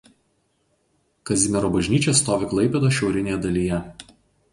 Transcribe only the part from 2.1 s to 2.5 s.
stovi